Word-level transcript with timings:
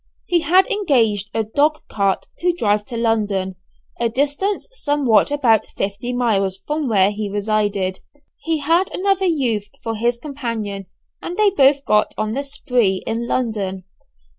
He 0.25 0.39
had 0.39 0.65
engaged 0.65 1.29
a 1.31 1.43
dog 1.43 1.77
cart 1.87 2.25
to 2.39 2.51
drive 2.53 2.85
to 2.85 2.97
London, 2.97 3.57
a 3.99 4.09
distance 4.09 4.67
somewhere 4.73 5.27
about 5.29 5.67
fifty 5.77 6.11
miles 6.11 6.57
from 6.65 6.87
where 6.87 7.11
he 7.11 7.29
resided. 7.29 7.99
He 8.39 8.61
had 8.61 8.89
another 8.89 9.27
youth 9.27 9.67
for 9.83 9.93
his 9.93 10.17
companion, 10.17 10.87
and 11.21 11.37
they 11.37 11.51
both 11.51 11.85
got 11.85 12.15
on 12.17 12.33
the 12.33 12.41
"spree" 12.41 13.03
in 13.05 13.27
London. 13.27 13.83